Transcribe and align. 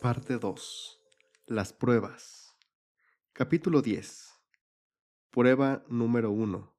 Parte 0.00 0.38
2. 0.38 0.98
Las 1.44 1.74
pruebas. 1.74 2.56
Capítulo 3.34 3.82
10. 3.82 4.30
Prueba 5.28 5.84
número 5.88 6.30
1. 6.30 6.74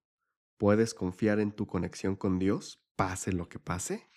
¿Puedes 0.57 0.95
confiar 0.95 1.39
en 1.39 1.52
tu 1.52 1.68
conexión 1.68 2.16
con 2.16 2.39
Dios, 2.39 2.84
pase 2.95 3.31
lo 3.31 3.48
que 3.48 3.59
pase? 3.59 4.09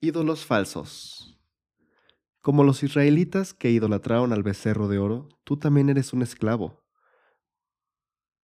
Ídolos 0.00 0.44
falsos. 0.44 1.40
Como 2.42 2.62
los 2.62 2.82
israelitas 2.82 3.54
que 3.54 3.70
idolatraron 3.70 4.34
al 4.34 4.42
becerro 4.42 4.86
de 4.88 4.98
oro, 4.98 5.30
tú 5.44 5.56
también 5.58 5.88
eres 5.88 6.12
un 6.12 6.20
esclavo. 6.20 6.84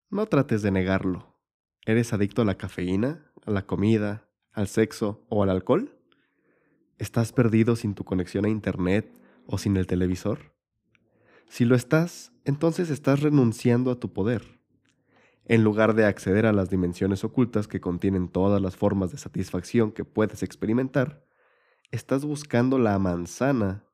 No 0.09 0.25
trates 0.25 0.63
de 0.63 0.71
negarlo. 0.71 1.39
¿Eres 1.85 2.15
adicto 2.15 2.41
a 2.41 2.47
la 2.47 2.57
cafeína, 2.57 3.31
a 3.45 3.51
la 3.51 3.67
comida, 3.67 4.27
al 4.53 4.69
sexo 4.69 5.27
o 5.29 5.43
al 5.43 5.51
alcohol? 5.51 5.98
¿Estás 6.99 7.33
perdido 7.33 7.77
sin 7.77 7.95
tu 7.95 8.03
conexión 8.03 8.45
a 8.45 8.49
Internet 8.49 9.09
o 9.47 9.57
sin 9.57 9.77
el 9.77 9.87
televisor? 9.87 10.53
Si 11.49 11.65
lo 11.65 11.77
estás, 11.77 12.33
entonces 12.45 12.91
estás 12.91 13.21
renunciando 13.21 13.93
a 13.93 14.01
tu 14.01 14.13
poder. 14.13 14.61
En 15.45 15.63
lugar 15.63 15.95
de 15.95 16.05
acceder 16.05 16.45
a 16.45 16.53
las 16.53 16.71
dimensiones 16.71 17.23
ocultas 17.23 17.69
que 17.69 17.81
contienen 17.81 18.29
todas 18.29 18.61
las 18.61 18.77
formas 18.77 19.13
de 19.13 19.19
satisfacción 19.19 19.93
que 19.93 20.05
puedes 20.05 20.43
experimentar, 20.43 21.25
estás 21.93 22.25
buscando 22.25 22.81
la 22.81 22.99
manzana. 22.99 23.85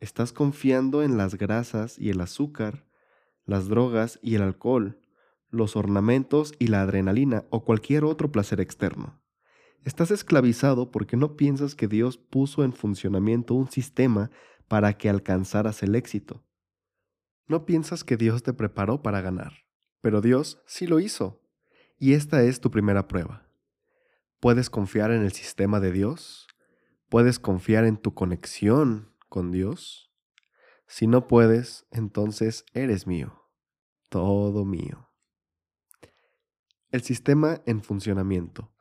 Estás 0.00 0.32
confiando 0.32 1.04
en 1.04 1.16
las 1.16 1.36
grasas 1.36 2.00
y 2.00 2.10
el 2.10 2.20
azúcar, 2.20 2.84
las 3.44 3.68
drogas 3.68 4.18
y 4.22 4.34
el 4.34 4.42
alcohol, 4.42 5.00
los 5.50 5.76
ornamentos 5.76 6.52
y 6.58 6.66
la 6.66 6.82
adrenalina 6.82 7.44
o 7.50 7.64
cualquier 7.64 8.04
otro 8.04 8.32
placer 8.32 8.60
externo. 8.60 9.22
Estás 9.84 10.12
esclavizado 10.12 10.92
porque 10.92 11.16
no 11.16 11.36
piensas 11.36 11.74
que 11.74 11.88
Dios 11.88 12.16
puso 12.16 12.62
en 12.62 12.72
funcionamiento 12.72 13.54
un 13.54 13.68
sistema 13.68 14.30
para 14.68 14.96
que 14.96 15.08
alcanzaras 15.08 15.82
el 15.82 15.96
éxito. 15.96 16.44
No 17.48 17.66
piensas 17.66 18.04
que 18.04 18.16
Dios 18.16 18.44
te 18.44 18.52
preparó 18.52 19.02
para 19.02 19.20
ganar, 19.20 19.66
pero 20.00 20.20
Dios 20.20 20.62
sí 20.66 20.86
lo 20.86 21.00
hizo. 21.00 21.42
Y 21.98 22.12
esta 22.12 22.42
es 22.44 22.60
tu 22.60 22.70
primera 22.70 23.08
prueba. 23.08 23.48
¿Puedes 24.38 24.70
confiar 24.70 25.10
en 25.10 25.22
el 25.22 25.32
sistema 25.32 25.80
de 25.80 25.90
Dios? 25.90 26.46
¿Puedes 27.08 27.40
confiar 27.40 27.84
en 27.84 27.96
tu 27.96 28.14
conexión 28.14 29.12
con 29.28 29.50
Dios? 29.50 30.12
Si 30.86 31.08
no 31.08 31.26
puedes, 31.26 31.86
entonces 31.90 32.64
eres 32.72 33.06
mío, 33.06 33.48
todo 34.08 34.64
mío. 34.64 35.10
El 36.90 37.02
sistema 37.02 37.62
en 37.66 37.82
funcionamiento. 37.82 38.72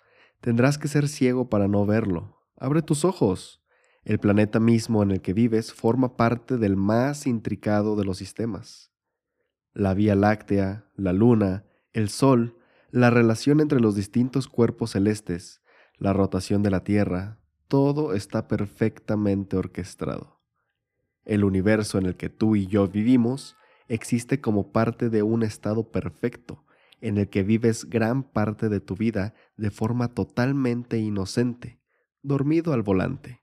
Tendrás 0.42 0.80
que 0.80 0.88
ser 0.88 1.08
ciego 1.08 1.50
para 1.50 1.68
no 1.68 1.86
verlo. 1.86 2.42
Abre 2.58 2.82
tus 2.82 3.06
ojos. 3.06 3.62
El 4.04 4.20
planeta 4.20 4.60
mismo 4.60 5.04
en 5.04 5.12
el 5.12 5.22
que 5.22 5.34
vives 5.34 5.72
forma 5.72 6.18
parte 6.18 6.58
del 6.58 6.76
más 6.76 7.28
intricado 7.28 7.96
de 7.96 8.06
los 8.06 8.18
sistemas. 8.18 8.92
La 9.74 9.94
Vía 9.94 10.16
Láctea, 10.16 10.90
la 10.96 11.14
Luna, 11.14 11.66
el 11.94 12.10
Sol, 12.10 12.58
la 12.90 13.12
relación 13.12 13.60
entre 13.60 13.80
los 13.80 13.96
distintos 13.96 14.48
cuerpos 14.48 14.92
celestes, 14.92 15.62
la 15.98 16.12
rotación 16.12 16.64
de 16.64 16.72
la 16.72 16.84
Tierra, 16.84 17.40
todo 17.68 18.14
está 18.14 18.48
perfectamente 18.48 19.56
orquestado. 19.56 20.42
El 21.24 21.44
universo 21.44 22.00
en 22.00 22.08
el 22.08 22.18
que 22.18 22.30
tú 22.30 22.56
y 22.56 22.66
yo 22.66 22.88
vivimos 22.88 23.56
existe 23.88 24.42
como 24.42 24.72
parte 24.72 25.10
de 25.10 25.22
un 25.22 25.44
estado 25.44 25.92
perfecto, 25.92 26.66
en 27.02 27.18
el 27.18 27.30
que 27.30 27.44
vives 27.44 27.90
gran 27.90 28.24
parte 28.24 28.70
de 28.70 28.80
tu 28.80 28.96
vida 28.96 29.34
de 29.58 29.72
forma 29.72 30.14
totalmente 30.14 30.98
inocente, 30.98 31.82
dormido 32.22 32.74
al 32.74 32.84
volante. 32.84 33.42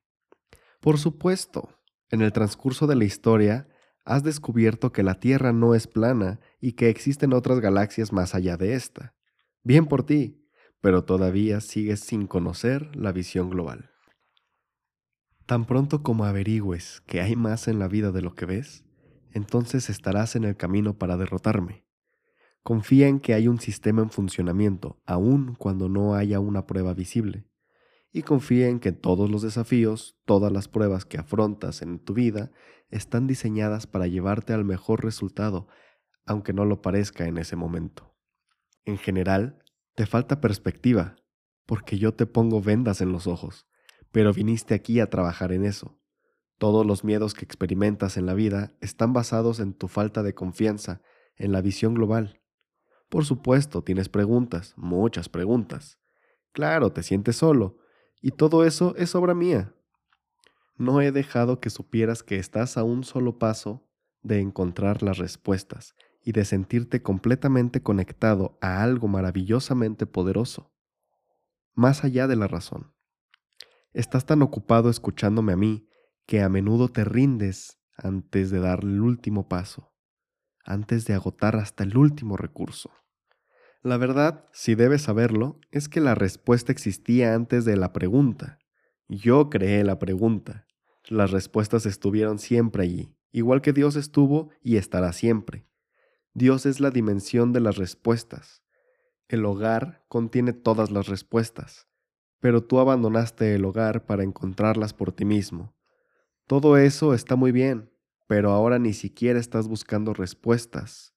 Por 0.81 0.99
supuesto, 0.99 1.69
en 2.11 2.23
el 2.23 2.33
transcurso 2.33 2.87
de 2.87 2.97
la 2.97 3.05
historia, 3.05 3.69
has 4.05 4.23
descubierto 4.23 4.93
que 4.93 5.03
la 5.03 5.21
Tierra 5.21 5.53
no 5.53 5.75
es 5.75 5.87
plana 5.87 6.41
y 6.61 6.73
que 6.73 6.89
existen 6.89 7.35
otras 7.35 7.61
galaxias 7.61 8.13
más 8.13 8.35
allá 8.35 8.57
de 8.57 8.75
esta. 8.75 9.15
Bien 9.63 9.87
por 9.87 10.05
ti, 10.05 10.49
pero 10.81 11.05
todavía 11.05 11.61
sigues 11.61 12.01
sin 12.01 12.27
conocer 12.27 12.95
la 12.97 13.13
visión 13.13 13.51
global. 13.51 13.91
Tan 15.45 15.67
pronto 15.67 16.03
como 16.03 16.25
averigües 16.25 17.03
que 17.07 17.21
hay 17.21 17.35
más 17.35 17.69
en 17.69 17.79
la 17.79 17.89
vida 17.89 18.13
de 18.13 18.23
lo 18.23 18.35
que 18.35 18.47
ves, 18.47 18.85
entonces 19.33 19.91
estarás 19.91 20.37
en 20.37 20.45
el 20.45 20.57
camino 20.57 20.99
para 20.99 21.17
derrotarme. 21.17 21.88
Confía 22.69 23.09
en 23.09 23.19
que 23.19 23.33
hay 23.33 23.49
un 23.49 23.59
sistema 23.61 24.03
en 24.03 24.11
funcionamiento, 24.11 25.01
aun 25.07 25.55
cuando 25.55 25.89
no 25.89 26.15
haya 26.15 26.39
una 26.39 26.67
prueba 26.67 26.93
visible. 26.93 27.47
Y 28.13 28.25
confía 28.25 28.69
en 28.69 28.79
que 28.79 28.93
todos 28.93 29.31
los 29.31 29.41
desafíos, 29.41 30.19
todas 30.27 30.53
las 30.53 30.69
pruebas 30.69 31.07
que 31.07 31.17
afrontas 31.17 31.81
en 31.81 31.99
tu 31.99 32.13
vida, 32.13 32.53
están 32.91 33.27
diseñadas 33.27 33.87
para 33.87 34.07
llevarte 34.07 34.53
al 34.53 34.67
mejor 34.67 35.03
resultado, 35.03 35.67
aunque 36.27 36.53
no 36.53 36.67
lo 36.67 36.83
parezca 36.83 37.25
en 37.25 37.39
ese 37.39 37.57
momento. 37.57 38.15
En 38.85 38.99
general, 38.99 39.65
te 39.95 40.05
falta 40.05 40.43
perspectiva, 40.43 41.17
porque 41.65 41.97
yo 41.97 42.13
te 42.13 42.27
pongo 42.27 42.61
vendas 42.61 43.01
en 43.01 43.13
los 43.13 43.27
ojos, 43.27 43.67
pero 44.13 44.35
viniste 44.35 44.75
aquí 44.75 45.01
a 45.01 45.09
trabajar 45.09 45.53
en 45.53 45.65
eso. 45.65 45.99
Todos 46.59 46.85
los 46.85 47.03
miedos 47.03 47.33
que 47.33 47.47
experimentas 47.47 48.19
en 48.19 48.27
la 48.27 48.35
vida 48.35 48.77
están 48.83 49.15
basados 49.15 49.59
en 49.59 49.73
tu 49.73 49.89
falta 49.89 50.23
de 50.23 50.35
confianza 50.35 51.01
en 51.35 51.53
la 51.53 51.63
visión 51.63 51.95
global. 51.95 52.43
Por 53.09 53.25
supuesto, 53.25 53.83
tienes 53.83 54.09
preguntas, 54.09 54.75
muchas 54.77 55.29
preguntas. 55.29 55.99
Claro, 56.53 56.93
te 56.93 57.03
sientes 57.03 57.37
solo, 57.37 57.79
y 58.21 58.33
todo 58.33 58.65
eso 58.65 58.95
es 58.97 59.15
obra 59.15 59.35
mía. 59.35 59.75
No 60.77 61.01
he 61.01 61.11
dejado 61.11 61.61
que 61.61 61.71
supieras 61.71 62.23
que 62.23 62.37
estás 62.37 62.77
a 62.77 62.85
un 62.85 63.05
solo 63.05 63.39
paso 63.39 63.89
de 64.23 64.41
encontrar 64.41 65.03
las 65.03 65.19
respuestas 65.19 65.95
y 66.23 66.33
de 66.33 66.45
sentirte 66.45 67.03
completamente 67.03 67.83
conectado 67.83 68.59
a 68.61 68.83
algo 68.83 69.09
maravillosamente 69.09 70.05
poderoso, 70.05 70.71
más 71.75 72.05
allá 72.05 72.27
de 72.27 72.37
la 72.37 72.47
razón. 72.47 72.93
Estás 73.95 74.27
tan 74.27 74.43
ocupado 74.43 74.91
escuchándome 74.91 75.55
a 75.55 75.57
mí 75.57 75.89
que 76.27 76.43
a 76.43 76.49
menudo 76.51 76.89
te 76.89 77.05
rindes 77.05 77.79
antes 77.97 78.51
de 78.51 78.61
dar 78.61 78.81
el 78.85 79.01
último 79.01 79.49
paso 79.49 79.93
antes 80.69 81.07
de 81.07 81.15
agotar 81.15 81.57
hasta 81.57 81.83
el 81.83 81.97
último 81.97 82.37
recurso. 82.37 82.91
La 83.83 83.97
verdad, 83.97 84.45
si 84.53 84.75
debes 84.75 85.03
saberlo, 85.03 85.59
es 85.71 85.89
que 85.89 86.01
la 86.01 86.15
respuesta 86.15 86.73
existía 86.73 87.35
antes 87.35 87.65
de 87.65 87.77
la 87.77 87.93
pregunta. 87.93 88.59
Yo 89.09 89.49
creé 89.49 89.83
la 89.83 89.99
pregunta. 89.99 90.67
Las 91.09 91.31
respuestas 91.31 91.87
estuvieron 91.87 92.39
siempre 92.39 92.83
allí, 92.83 93.17
igual 93.33 93.63
que 93.63 93.73
Dios 93.73 93.97
estuvo 93.97 94.51
y 94.63 94.77
estará 94.77 95.13
siempre. 95.15 95.67
Dios 96.35 96.67
es 96.67 96.81
la 96.81 96.91
dimensión 96.91 97.55
de 97.55 97.61
las 97.61 97.79
respuestas. 97.79 98.63
El 99.27 99.47
hogar 99.47 100.05
contiene 100.09 100.53
todas 100.53 100.91
las 100.91 101.07
respuestas, 101.07 101.89
pero 102.41 102.63
tú 102.63 102.79
abandonaste 102.79 103.55
el 103.55 103.65
hogar 103.65 104.05
para 104.05 104.23
encontrarlas 104.23 104.93
por 104.93 105.13
ti 105.13 105.25
mismo. 105.25 105.75
Todo 106.47 106.77
eso 106.77 107.15
está 107.15 107.37
muy 107.37 107.53
bien, 107.53 107.91
pero 108.29 108.53
ahora 108.53 108.79
ni 108.79 108.93
siquiera 108.93 109.41
estás 109.41 109.67
buscando 109.67 110.15
respuestas. 110.15 111.15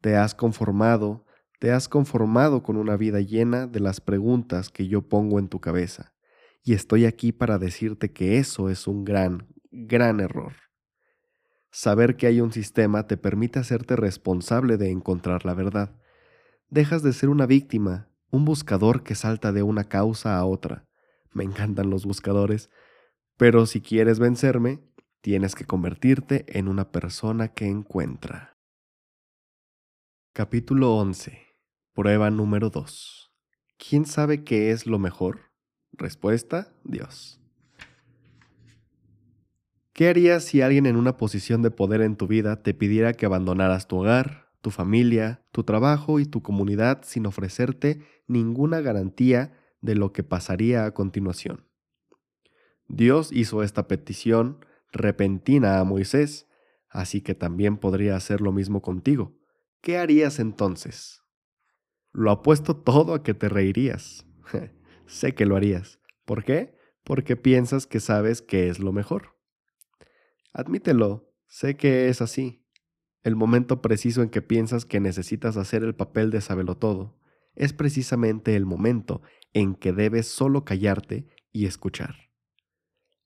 Te 0.00 0.16
has 0.16 0.34
conformado, 0.34 1.26
te 1.58 1.72
has 1.72 1.88
conformado 1.88 2.62
con 2.62 2.76
una 2.76 2.96
vida 2.96 3.20
llena 3.20 3.66
de 3.66 3.80
las 3.80 4.00
preguntas 4.00 4.70
que 4.70 4.86
yo 4.86 5.06
pongo 5.08 5.38
en 5.38 5.48
tu 5.48 5.60
cabeza, 5.60 6.14
y 6.62 6.72
estoy 6.72 7.04
aquí 7.04 7.32
para 7.32 7.58
decirte 7.58 8.12
que 8.12 8.38
eso 8.38 8.70
es 8.70 8.86
un 8.86 9.04
gran, 9.04 9.48
gran 9.70 10.20
error. 10.20 10.54
Saber 11.72 12.16
que 12.16 12.28
hay 12.28 12.40
un 12.40 12.52
sistema 12.52 13.06
te 13.06 13.16
permite 13.16 13.58
hacerte 13.58 13.96
responsable 13.96 14.76
de 14.76 14.90
encontrar 14.90 15.44
la 15.44 15.54
verdad. 15.54 15.96
Dejas 16.68 17.02
de 17.02 17.12
ser 17.12 17.28
una 17.28 17.46
víctima, 17.46 18.08
un 18.30 18.44
buscador 18.44 19.02
que 19.02 19.16
salta 19.16 19.52
de 19.52 19.62
una 19.62 19.84
causa 19.84 20.36
a 20.36 20.44
otra. 20.44 20.86
Me 21.32 21.44
encantan 21.44 21.90
los 21.90 22.06
buscadores, 22.06 22.70
pero 23.36 23.66
si 23.66 23.80
quieres 23.80 24.18
vencerme, 24.18 24.80
Tienes 25.22 25.54
que 25.54 25.66
convertirte 25.66 26.46
en 26.58 26.66
una 26.66 26.92
persona 26.92 27.48
que 27.48 27.66
encuentra. 27.66 28.56
Capítulo 30.32 30.96
11. 30.96 31.38
Prueba 31.92 32.30
número 32.30 32.70
2. 32.70 33.30
¿Quién 33.76 34.06
sabe 34.06 34.44
qué 34.44 34.70
es 34.70 34.86
lo 34.86 34.98
mejor? 34.98 35.52
Respuesta, 35.92 36.72
Dios. 36.84 37.38
¿Qué 39.92 40.08
harías 40.08 40.42
si 40.42 40.62
alguien 40.62 40.86
en 40.86 40.96
una 40.96 41.18
posición 41.18 41.60
de 41.60 41.70
poder 41.70 42.00
en 42.00 42.16
tu 42.16 42.26
vida 42.26 42.62
te 42.62 42.72
pidiera 42.72 43.12
que 43.12 43.26
abandonaras 43.26 43.88
tu 43.88 43.98
hogar, 43.98 44.48
tu 44.62 44.70
familia, 44.70 45.44
tu 45.52 45.64
trabajo 45.64 46.18
y 46.18 46.24
tu 46.24 46.40
comunidad 46.40 47.02
sin 47.02 47.26
ofrecerte 47.26 48.00
ninguna 48.26 48.80
garantía 48.80 49.52
de 49.82 49.96
lo 49.96 50.14
que 50.14 50.22
pasaría 50.22 50.86
a 50.86 50.94
continuación? 50.94 51.66
Dios 52.88 53.30
hizo 53.32 53.62
esta 53.62 53.86
petición 53.86 54.64
repentina 54.92 55.78
a 55.78 55.84
Moisés, 55.84 56.48
así 56.88 57.20
que 57.20 57.34
también 57.34 57.76
podría 57.76 58.16
hacer 58.16 58.40
lo 58.40 58.52
mismo 58.52 58.82
contigo. 58.82 59.36
¿Qué 59.80 59.98
harías 59.98 60.38
entonces? 60.38 61.22
Lo 62.12 62.30
apuesto 62.30 62.76
todo 62.76 63.14
a 63.14 63.22
que 63.22 63.34
te 63.34 63.48
reirías. 63.48 64.26
sé 65.06 65.34
que 65.34 65.46
lo 65.46 65.56
harías. 65.56 66.00
¿Por 66.24 66.44
qué? 66.44 66.78
porque 67.04 67.36
piensas 67.36 67.86
que 67.86 68.00
sabes 68.00 68.42
qué 68.42 68.68
es 68.68 68.78
lo 68.78 68.92
mejor. 68.92 69.36
Admítelo, 70.52 71.32
sé 71.48 71.76
que 71.76 72.08
es 72.08 72.20
así. 72.20 72.64
El 73.22 73.36
momento 73.36 73.82
preciso 73.82 74.22
en 74.22 74.30
que 74.30 74.42
piensas 74.42 74.84
que 74.84 75.00
necesitas 75.00 75.56
hacer 75.56 75.82
el 75.82 75.94
papel 75.94 76.30
de 76.30 76.40
todo 76.78 77.18
es 77.54 77.72
precisamente 77.72 78.56
el 78.56 78.64
momento 78.64 79.22
en 79.52 79.74
que 79.74 79.92
debes 79.92 80.28
solo 80.28 80.64
callarte 80.64 81.26
y 81.52 81.66
escuchar. 81.66 82.29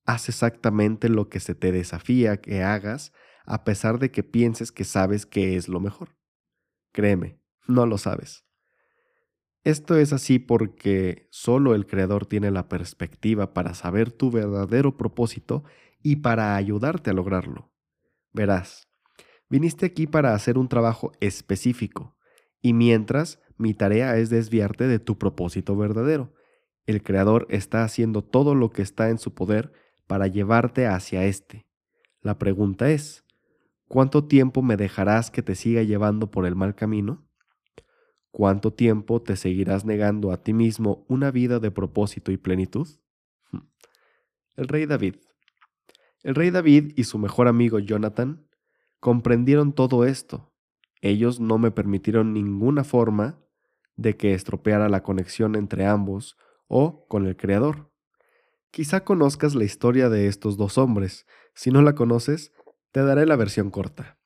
Haz 0.05 0.29
exactamente 0.29 1.09
lo 1.09 1.29
que 1.29 1.41
se 1.41 1.55
te 1.55 1.73
desafía 1.73 2.39
que 2.39 2.63
hagas 2.63 3.13
a 3.47 3.65
pesar 3.65 3.99
de 3.99 4.11
que 4.11 4.23
pienses 4.23 4.73
que 4.73 4.85
sabes 4.85 5.27
que 5.27 5.57
es 5.57 5.69
lo 5.69 5.81
mejor. 5.81 6.17
Créeme, 6.93 7.41
no 7.67 7.87
lo 7.87 7.99
sabes. 7.99 8.45
Esto 9.65 9.97
es 9.97 10.13
así 10.13 10.39
porque 10.39 11.27
solo 11.31 11.75
el 11.75 11.87
Creador 11.87 12.27
tiene 12.27 12.51
la 12.51 12.69
perspectiva 12.69 13.55
para 13.55 13.73
saber 13.73 14.13
tu 14.13 14.31
verdadero 14.31 14.99
propósito 14.99 15.65
y 16.03 16.17
para 16.17 16.55
ayudarte 16.57 17.11
a 17.11 17.15
lograrlo. 17.15 17.73
Verás, 18.35 18.89
viniste 19.49 19.87
aquí 19.87 20.07
para 20.07 20.35
hacer 20.35 20.59
un 20.59 20.69
trabajo 20.69 21.13
específico, 21.21 22.15
y 22.61 22.75
mientras 22.75 23.41
mi 23.57 23.73
tarea 23.73 24.19
es 24.19 24.29
desviarte 24.29 24.87
de 24.87 24.99
tu 24.99 25.17
propósito 25.17 25.77
verdadero, 25.77 26.35
el 26.87 27.03
Creador 27.03 27.47
está 27.49 27.85
haciendo 27.85 28.23
todo 28.23 28.55
lo 28.55 28.71
que 28.71 28.83
está 28.83 29.09
en 29.09 29.19
su 29.19 29.33
poder 29.35 29.73
para 30.07 30.27
llevarte 30.27 30.87
hacia 30.87 31.25
éste. 31.25 31.67
La 32.21 32.39
pregunta 32.39 32.91
es, 32.91 33.25
¿cuánto 33.89 34.27
tiempo 34.27 34.63
me 34.63 34.77
dejarás 34.77 35.31
que 35.31 35.43
te 35.43 35.55
siga 35.55 35.83
llevando 35.83 36.31
por 36.31 36.47
el 36.47 36.55
mal 36.55 36.75
camino? 36.75 37.27
¿Cuánto 38.31 38.73
tiempo 38.73 39.23
te 39.23 39.37
seguirás 39.37 39.85
negando 39.85 40.33
a 40.33 40.43
ti 40.43 40.53
mismo 40.53 41.05
una 41.09 41.31
vida 41.31 41.61
de 41.61 41.71
propósito 41.71 42.33
y 42.33 42.37
plenitud? 42.37 42.89
El 44.57 44.69
rey 44.69 44.87
David. 44.87 45.17
El 46.23 46.35
rey 46.35 46.51
David 46.51 46.95
y 46.97 47.05
su 47.05 47.19
mejor 47.19 47.49
amigo 47.49 47.79
Jonathan 47.79 48.49
comprendieron 48.99 49.73
todo 49.73 50.05
esto. 50.05 50.53
Ellos 51.01 51.39
no 51.39 51.59
me 51.59 51.71
permitieron 51.71 52.33
ninguna 52.33 52.83
forma 52.83 53.39
de 53.97 54.17
que 54.17 54.35
estropeara 54.35 54.89
la 54.89 55.03
conexión 55.03 55.55
entre 55.55 55.87
ambos 55.87 56.37
o 56.67 57.07
con 57.07 57.27
el 57.27 57.37
Creador. 57.37 57.94
Quizá 58.75 59.05
conozcas 59.05 59.55
la 59.55 59.63
historia 59.63 60.09
de 60.09 60.27
estos 60.27 60.57
dos 60.57 60.79
hombres. 60.79 61.29
Si 61.55 61.71
no 61.71 61.81
la 61.81 61.95
conoces, 61.95 62.51
te 62.91 63.05
daré 63.05 63.25
la 63.25 63.37
versión 63.37 63.71
corta. 63.71 64.19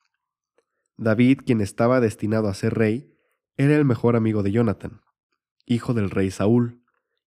David, 0.97 1.41
quien 1.45 1.61
estaba 1.61 1.99
destinado 1.99 2.47
a 2.47 2.55
ser 2.55 2.73
rey, 2.73 3.15
era 3.57 3.75
el 3.75 3.85
mejor 3.85 4.15
amigo 4.15 4.41
de 4.41 4.51
Jonathan, 4.51 5.01
hijo 5.67 5.93
del 5.93 6.09
rey 6.09 6.31
Saúl, 6.31 6.83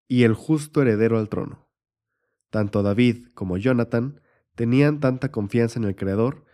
y 0.09 0.25
el 0.25 0.35
justo 0.35 0.83
heredero 0.83 1.17
al 1.17 1.29
trono. 1.29 1.69
Tanto 2.51 2.83
David 2.83 3.29
como 3.35 3.57
Jonathan 3.57 4.21
tenían 4.57 4.99
tanta 4.99 5.31
confianza 5.31 5.79
en 5.79 5.85
el 5.85 5.95
Creador, 5.95 6.45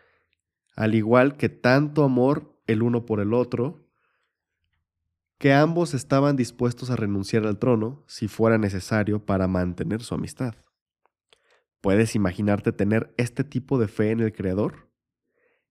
al 0.76 0.94
igual 0.94 1.38
que 1.38 1.48
tanto 1.48 2.04
amor 2.04 2.60
el 2.66 2.82
uno 2.82 3.06
por 3.06 3.20
el 3.20 3.32
otro, 3.32 3.87
que 5.38 5.52
ambos 5.52 5.94
estaban 5.94 6.34
dispuestos 6.34 6.90
a 6.90 6.96
renunciar 6.96 7.46
al 7.46 7.58
trono 7.58 8.02
si 8.08 8.26
fuera 8.26 8.58
necesario 8.58 9.24
para 9.24 9.46
mantener 9.46 10.02
su 10.02 10.16
amistad. 10.16 10.54
¿Puedes 11.80 12.16
imaginarte 12.16 12.72
tener 12.72 13.14
este 13.16 13.44
tipo 13.44 13.78
de 13.78 13.86
fe 13.86 14.10
en 14.10 14.18
el 14.18 14.32
Creador? 14.32 14.90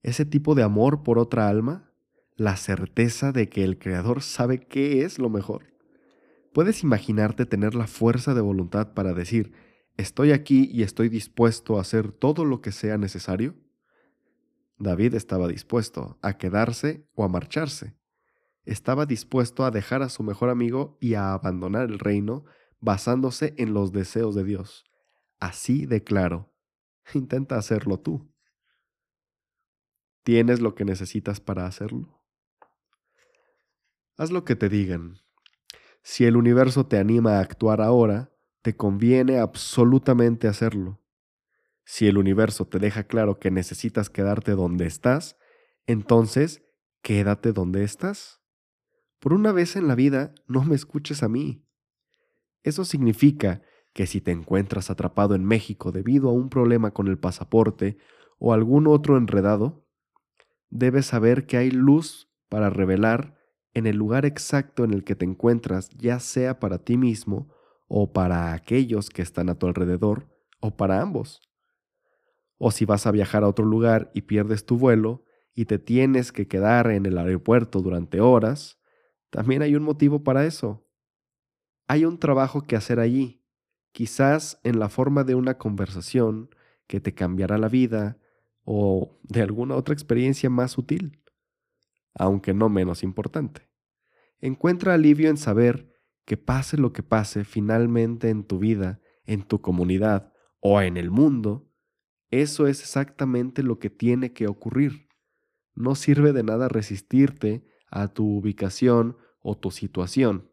¿Ese 0.03 0.25
tipo 0.25 0.55
de 0.55 0.63
amor 0.63 1.03
por 1.03 1.19
otra 1.19 1.49
alma? 1.49 1.91
¿La 2.37 2.55
certeza 2.55 3.33
de 3.33 3.49
que 3.49 3.65
el 3.65 3.77
Creador 3.77 4.21
sabe 4.21 4.59
qué 4.59 5.03
es 5.03 5.19
lo 5.19 5.29
mejor? 5.29 5.73
¿Puedes 6.53 6.81
imaginarte 6.83 7.45
tener 7.45 7.75
la 7.75 7.87
fuerza 7.87 8.33
de 8.33 8.41
voluntad 8.41 8.93
para 8.93 9.13
decir, 9.13 9.51
estoy 9.97 10.31
aquí 10.31 10.69
y 10.71 10.83
estoy 10.83 11.09
dispuesto 11.09 11.77
a 11.77 11.81
hacer 11.81 12.13
todo 12.13 12.45
lo 12.45 12.61
que 12.61 12.71
sea 12.71 12.97
necesario? 12.97 13.55
David 14.77 15.15
estaba 15.15 15.49
dispuesto 15.49 16.17
a 16.21 16.37
quedarse 16.37 17.05
o 17.15 17.25
a 17.25 17.27
marcharse 17.27 17.96
estaba 18.67 19.05
dispuesto 19.05 19.65
a 19.65 19.71
dejar 19.71 20.01
a 20.01 20.09
su 20.09 20.23
mejor 20.23 20.49
amigo 20.49 20.97
y 20.99 21.13
a 21.13 21.33
abandonar 21.33 21.89
el 21.89 21.99
reino 21.99 22.45
basándose 22.79 23.53
en 23.57 23.73
los 23.73 23.91
deseos 23.91 24.35
de 24.35 24.43
Dios. 24.43 24.83
Así 25.39 25.85
de 25.85 26.03
claro. 26.03 26.53
Intenta 27.13 27.57
hacerlo 27.57 27.99
tú. 27.99 28.29
¿Tienes 30.23 30.59
lo 30.59 30.75
que 30.75 30.83
necesitas 30.83 31.39
para 31.39 31.65
hacerlo? 31.65 32.21
Haz 34.17 34.31
lo 34.31 34.43
que 34.43 34.55
te 34.55 34.67
digan. 34.67 35.19
Si 36.03 36.25
el 36.25 36.35
universo 36.35 36.85
te 36.85 36.97
anima 36.97 37.37
a 37.37 37.39
actuar 37.39 37.81
ahora, 37.81 38.33
te 38.61 38.75
conviene 38.75 39.39
absolutamente 39.39 40.47
hacerlo. 40.47 41.01
Si 41.85 42.07
el 42.07 42.17
universo 42.17 42.65
te 42.65 42.79
deja 42.79 43.05
claro 43.05 43.39
que 43.39 43.51
necesitas 43.51 44.09
quedarte 44.09 44.51
donde 44.51 44.85
estás, 44.85 45.37
entonces 45.85 46.63
quédate 47.01 47.53
donde 47.53 47.85
estás. 47.85 48.41
Por 49.19 49.33
una 49.33 49.51
vez 49.51 49.75
en 49.75 49.87
la 49.87 49.95
vida, 49.95 50.33
no 50.47 50.63
me 50.63 50.75
escuches 50.75 51.23
a 51.23 51.29
mí. 51.29 51.63
Eso 52.63 52.85
significa 52.85 53.61
que 53.93 54.05
si 54.05 54.21
te 54.21 54.31
encuentras 54.31 54.91
atrapado 54.91 55.33
en 55.33 55.43
México 55.43 55.91
debido 55.91 56.29
a 56.29 56.33
un 56.33 56.49
problema 56.49 56.91
con 56.91 57.07
el 57.07 57.17
pasaporte 57.17 57.97
o 58.37 58.53
algún 58.53 58.87
otro 58.87 59.17
enredado, 59.17 59.87
debes 60.69 61.07
saber 61.07 61.45
que 61.45 61.57
hay 61.57 61.71
luz 61.71 62.29
para 62.49 62.69
revelar 62.69 63.37
en 63.73 63.87
el 63.87 63.95
lugar 63.95 64.25
exacto 64.25 64.83
en 64.83 64.93
el 64.93 65.03
que 65.03 65.15
te 65.15 65.25
encuentras, 65.25 65.89
ya 65.91 66.19
sea 66.19 66.59
para 66.59 66.79
ti 66.79 66.97
mismo 66.97 67.53
o 67.87 68.11
para 68.11 68.53
aquellos 68.53 69.09
que 69.09 69.21
están 69.21 69.49
a 69.49 69.55
tu 69.55 69.67
alrededor, 69.67 70.27
o 70.59 70.75
para 70.75 71.01
ambos. 71.01 71.41
O 72.57 72.71
si 72.71 72.85
vas 72.85 73.05
a 73.07 73.11
viajar 73.11 73.43
a 73.43 73.47
otro 73.47 73.65
lugar 73.65 74.11
y 74.13 74.21
pierdes 74.21 74.65
tu 74.65 74.77
vuelo 74.77 75.23
y 75.53 75.65
te 75.65 75.79
tienes 75.79 76.31
que 76.31 76.47
quedar 76.47 76.89
en 76.91 77.05
el 77.05 77.17
aeropuerto 77.17 77.81
durante 77.81 78.19
horas, 78.19 78.79
también 79.29 79.61
hay 79.61 79.75
un 79.75 79.83
motivo 79.83 80.23
para 80.23 80.45
eso. 80.45 80.87
Hay 81.87 82.05
un 82.05 82.19
trabajo 82.19 82.61
que 82.61 82.75
hacer 82.75 82.99
allí, 82.99 83.43
quizás 83.91 84.59
en 84.63 84.79
la 84.79 84.89
forma 84.89 85.23
de 85.23 85.35
una 85.35 85.57
conversación 85.57 86.49
que 86.87 86.99
te 86.99 87.13
cambiará 87.13 87.57
la 87.57 87.69
vida 87.69 88.17
o 88.63 89.19
de 89.23 89.41
alguna 89.41 89.75
otra 89.75 89.93
experiencia 89.93 90.49
más 90.49 90.77
útil, 90.77 91.23
aunque 92.13 92.53
no 92.53 92.69
menos 92.69 93.03
importante. 93.03 93.69
Encuentra 94.39 94.93
alivio 94.93 95.29
en 95.29 95.37
saber 95.37 95.93
que 96.25 96.37
pase 96.37 96.77
lo 96.77 96.91
que 96.91 97.03
pase 97.03 97.45
finalmente 97.45 98.29
en 98.29 98.43
tu 98.43 98.59
vida, 98.59 98.99
en 99.23 99.43
tu 99.43 99.61
comunidad 99.61 100.33
o 100.59 100.81
en 100.81 100.97
el 100.97 101.09
mundo, 101.09 101.71
eso 102.29 102.67
es 102.67 102.81
exactamente 102.81 103.63
lo 103.63 103.79
que 103.79 103.89
tiene 103.89 104.33
que 104.33 104.47
ocurrir. 104.47 105.07
No 105.75 105.95
sirve 105.95 106.33
de 106.33 106.43
nada 106.43 106.67
resistirte 106.67 107.65
a 107.89 108.07
tu 108.07 108.37
ubicación 108.37 109.17
o 109.39 109.57
tu 109.57 109.71
situación. 109.71 110.51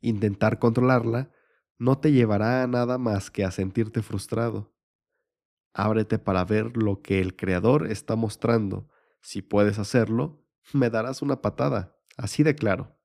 Intentar 0.00 0.58
controlarla 0.58 1.30
no 1.78 1.98
te 1.98 2.12
llevará 2.12 2.62
a 2.62 2.66
nada 2.66 2.98
más 2.98 3.30
que 3.30 3.44
a 3.44 3.50
sentirte 3.50 4.02
frustrado. 4.02 4.74
Ábrete 5.72 6.18
para 6.18 6.44
ver 6.44 6.76
lo 6.76 7.02
que 7.02 7.20
el 7.20 7.36
Creador 7.36 7.90
está 7.90 8.16
mostrando. 8.16 8.88
Si 9.20 9.42
puedes 9.42 9.78
hacerlo, 9.78 10.44
me 10.72 10.90
darás 10.90 11.22
una 11.22 11.40
patada, 11.40 11.96
así 12.16 12.42
de 12.42 12.54
claro. 12.54 12.96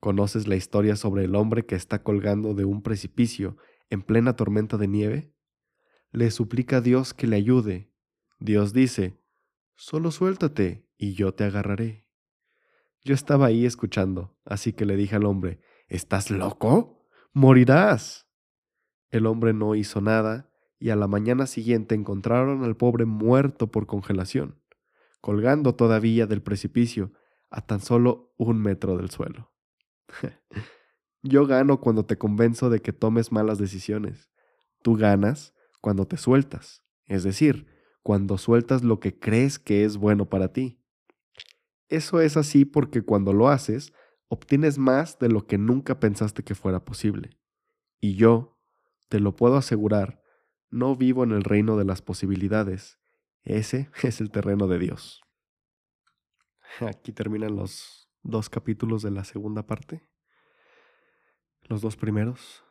¿Conoces 0.00 0.48
la 0.48 0.56
historia 0.56 0.96
sobre 0.96 1.24
el 1.24 1.34
hombre 1.34 1.64
que 1.64 1.76
está 1.76 2.02
colgando 2.02 2.54
de 2.54 2.64
un 2.64 2.82
precipicio 2.82 3.56
en 3.88 4.02
plena 4.02 4.36
tormenta 4.36 4.76
de 4.76 4.88
nieve? 4.88 5.34
Le 6.10 6.30
suplica 6.30 6.78
a 6.78 6.80
Dios 6.80 7.14
que 7.14 7.26
le 7.26 7.36
ayude. 7.36 7.90
Dios 8.38 8.72
dice, 8.72 9.18
Solo 9.76 10.10
suéltate 10.10 10.86
y 10.96 11.14
yo 11.14 11.34
te 11.34 11.44
agarraré. 11.44 12.06
Yo 13.02 13.14
estaba 13.14 13.46
ahí 13.46 13.66
escuchando, 13.66 14.36
así 14.44 14.72
que 14.72 14.86
le 14.86 14.96
dije 14.96 15.16
al 15.16 15.26
hombre, 15.26 15.60
¿Estás 15.88 16.30
loco? 16.30 17.06
Morirás. 17.32 18.26
El 19.10 19.26
hombre 19.26 19.52
no 19.52 19.74
hizo 19.74 20.00
nada 20.00 20.50
y 20.78 20.90
a 20.90 20.96
la 20.96 21.06
mañana 21.06 21.46
siguiente 21.46 21.94
encontraron 21.94 22.64
al 22.64 22.76
pobre 22.76 23.04
muerto 23.04 23.70
por 23.70 23.86
congelación, 23.86 24.60
colgando 25.20 25.74
todavía 25.74 26.26
del 26.26 26.42
precipicio 26.42 27.12
a 27.50 27.60
tan 27.60 27.80
solo 27.80 28.34
un 28.38 28.60
metro 28.60 28.96
del 28.96 29.10
suelo. 29.10 29.52
Yo 31.22 31.46
gano 31.46 31.80
cuando 31.80 32.06
te 32.06 32.18
convenzo 32.18 32.70
de 32.70 32.80
que 32.80 32.92
tomes 32.92 33.30
malas 33.30 33.58
decisiones. 33.58 34.30
Tú 34.82 34.96
ganas 34.96 35.54
cuando 35.80 36.06
te 36.06 36.16
sueltas, 36.16 36.82
es 37.06 37.22
decir, 37.22 37.66
cuando 38.02 38.36
sueltas 38.36 38.82
lo 38.82 39.00
que 39.00 39.18
crees 39.18 39.58
que 39.58 39.84
es 39.84 39.96
bueno 39.96 40.28
para 40.28 40.52
ti. 40.52 40.82
Eso 41.88 42.20
es 42.20 42.36
así 42.36 42.64
porque 42.64 43.02
cuando 43.02 43.32
lo 43.32 43.48
haces, 43.48 43.92
obtienes 44.28 44.78
más 44.78 45.18
de 45.18 45.28
lo 45.28 45.46
que 45.46 45.58
nunca 45.58 46.00
pensaste 46.00 46.42
que 46.42 46.54
fuera 46.54 46.84
posible. 46.84 47.38
Y 48.00 48.16
yo, 48.16 48.58
te 49.08 49.20
lo 49.20 49.36
puedo 49.36 49.56
asegurar, 49.56 50.22
no 50.70 50.96
vivo 50.96 51.24
en 51.24 51.32
el 51.32 51.44
reino 51.44 51.76
de 51.76 51.84
las 51.84 52.02
posibilidades. 52.02 52.98
Ese 53.42 53.90
es 54.02 54.20
el 54.20 54.30
terreno 54.30 54.66
de 54.66 54.78
Dios. 54.78 55.22
Aquí 56.80 57.12
terminan 57.12 57.54
los 57.56 58.10
dos 58.22 58.48
capítulos 58.48 59.02
de 59.02 59.10
la 59.10 59.24
segunda 59.24 59.66
parte. 59.66 60.08
Los 61.62 61.80
dos 61.80 61.96
primeros. 61.96 62.64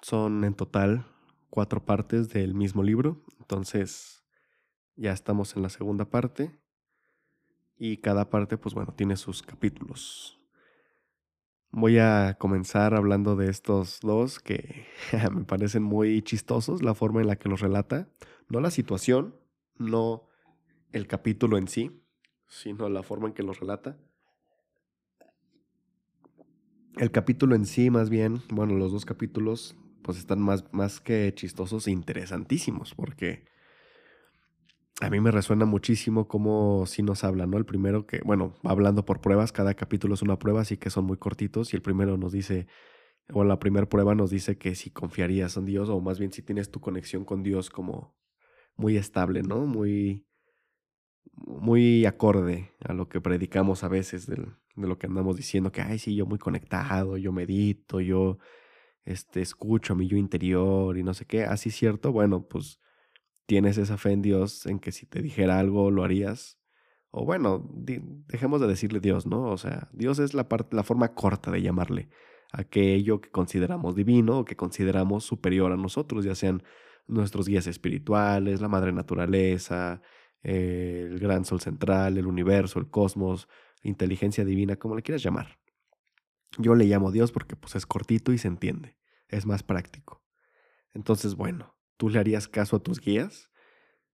Son 0.00 0.44
en 0.44 0.54
total 0.54 1.06
cuatro 1.50 1.84
partes 1.84 2.30
del 2.30 2.54
mismo 2.54 2.82
libro, 2.82 3.22
entonces 3.38 4.24
ya 4.96 5.12
estamos 5.12 5.54
en 5.54 5.62
la 5.62 5.68
segunda 5.68 6.10
parte 6.10 6.61
y 7.76 7.98
cada 7.98 8.30
parte, 8.30 8.58
pues 8.58 8.74
bueno, 8.74 8.94
tiene 8.94 9.16
sus 9.16 9.42
capítulos. 9.42 10.38
Voy 11.70 11.98
a 11.98 12.36
comenzar 12.38 12.94
hablando 12.94 13.34
de 13.34 13.48
estos 13.48 14.00
dos 14.00 14.38
que 14.38 14.86
me 15.32 15.44
parecen 15.44 15.82
muy 15.82 16.22
chistosos, 16.22 16.82
la 16.82 16.94
forma 16.94 17.20
en 17.20 17.28
la 17.28 17.36
que 17.36 17.48
los 17.48 17.60
relata, 17.60 18.08
no 18.48 18.60
la 18.60 18.70
situación, 18.70 19.34
no 19.78 20.28
el 20.92 21.06
capítulo 21.06 21.56
en 21.56 21.68
sí, 21.68 22.02
sino 22.46 22.88
la 22.88 23.02
forma 23.02 23.28
en 23.28 23.34
que 23.34 23.42
los 23.42 23.60
relata. 23.60 23.98
El 26.98 27.10
capítulo 27.10 27.54
en 27.54 27.64
sí, 27.64 27.88
más 27.88 28.10
bien, 28.10 28.42
bueno, 28.50 28.74
los 28.74 28.92
dos 28.92 29.06
capítulos, 29.06 29.74
pues 30.02 30.18
están 30.18 30.42
más, 30.42 30.64
más 30.72 31.00
que 31.00 31.32
chistosos 31.34 31.86
e 31.86 31.90
interesantísimos, 31.90 32.94
porque 32.94 33.46
a 35.00 35.10
mí 35.10 35.20
me 35.20 35.30
resuena 35.30 35.64
muchísimo 35.64 36.28
cómo 36.28 36.84
sí 36.86 37.02
nos 37.02 37.24
habla, 37.24 37.46
¿no? 37.46 37.56
El 37.56 37.64
primero 37.64 38.06
que, 38.06 38.20
bueno, 38.24 38.54
va 38.66 38.72
hablando 38.72 39.04
por 39.04 39.20
pruebas, 39.20 39.52
cada 39.52 39.74
capítulo 39.74 40.14
es 40.14 40.22
una 40.22 40.38
prueba, 40.38 40.60
así 40.60 40.76
que 40.76 40.90
son 40.90 41.06
muy 41.06 41.16
cortitos, 41.16 41.72
y 41.72 41.76
el 41.76 41.82
primero 41.82 42.16
nos 42.18 42.32
dice, 42.32 42.66
o 43.32 43.44
la 43.44 43.58
primera 43.58 43.88
prueba 43.88 44.14
nos 44.14 44.30
dice 44.30 44.58
que 44.58 44.74
si 44.74 44.90
confiarías 44.90 45.56
en 45.56 45.64
Dios, 45.64 45.88
o 45.88 46.00
más 46.00 46.18
bien 46.18 46.32
si 46.32 46.42
tienes 46.42 46.70
tu 46.70 46.80
conexión 46.80 47.24
con 47.24 47.42
Dios 47.42 47.70
como 47.70 48.14
muy 48.76 48.96
estable, 48.96 49.42
¿no? 49.42 49.66
Muy, 49.66 50.26
muy 51.32 52.04
acorde 52.06 52.72
a 52.80 52.92
lo 52.92 53.08
que 53.08 53.20
predicamos 53.20 53.84
a 53.84 53.88
veces 53.88 54.26
de 54.26 54.36
lo 54.76 54.98
que 54.98 55.06
andamos 55.06 55.36
diciendo, 55.36 55.72
que, 55.72 55.80
ay, 55.80 55.98
sí, 55.98 56.14
yo 56.14 56.26
muy 56.26 56.38
conectado, 56.38 57.16
yo 57.16 57.32
medito, 57.32 58.00
yo 58.00 58.38
este, 59.04 59.40
escucho 59.40 59.94
a 59.94 59.96
mi 59.96 60.06
yo 60.06 60.16
interior 60.16 60.96
y 60.98 61.02
no 61.02 61.14
sé 61.14 61.24
qué, 61.24 61.44
así 61.44 61.70
cierto, 61.70 62.12
bueno, 62.12 62.46
pues 62.46 62.78
tienes 63.46 63.78
esa 63.78 63.98
fe 63.98 64.12
en 64.12 64.22
Dios 64.22 64.66
en 64.66 64.78
que 64.78 64.92
si 64.92 65.06
te 65.06 65.22
dijera 65.22 65.58
algo 65.58 65.90
lo 65.90 66.04
harías. 66.04 66.58
O 67.10 67.24
bueno, 67.24 67.68
dejemos 67.74 68.60
de 68.60 68.66
decirle 68.66 69.00
Dios, 69.00 69.26
¿no? 69.26 69.44
O 69.50 69.58
sea, 69.58 69.90
Dios 69.92 70.18
es 70.18 70.32
la, 70.32 70.48
parte, 70.48 70.74
la 70.74 70.82
forma 70.82 71.14
corta 71.14 71.50
de 71.50 71.60
llamarle 71.60 72.08
aquello 72.52 73.20
que 73.20 73.30
consideramos 73.30 73.96
divino 73.96 74.40
o 74.40 74.44
que 74.44 74.56
consideramos 74.56 75.24
superior 75.24 75.72
a 75.72 75.76
nosotros, 75.76 76.24
ya 76.24 76.34
sean 76.34 76.62
nuestros 77.06 77.48
guías 77.48 77.66
espirituales, 77.66 78.60
la 78.60 78.68
madre 78.68 78.92
naturaleza, 78.92 80.02
el 80.42 81.18
gran 81.18 81.44
sol 81.44 81.60
central, 81.60 82.18
el 82.18 82.26
universo, 82.26 82.78
el 82.78 82.90
cosmos, 82.90 83.48
inteligencia 83.82 84.44
divina, 84.44 84.76
como 84.76 84.94
le 84.94 85.02
quieras 85.02 85.22
llamar. 85.22 85.58
Yo 86.58 86.74
le 86.74 86.84
llamo 86.84 87.10
Dios 87.10 87.32
porque 87.32 87.56
pues 87.56 87.74
es 87.74 87.86
cortito 87.86 88.32
y 88.32 88.38
se 88.38 88.48
entiende, 88.48 88.96
es 89.28 89.46
más 89.46 89.62
práctico. 89.62 90.22
Entonces, 90.92 91.34
bueno, 91.34 91.71
¿tú 91.96 92.08
le 92.08 92.18
harías 92.18 92.48
caso 92.48 92.76
a 92.76 92.82
tus 92.82 93.00
guías? 93.00 93.50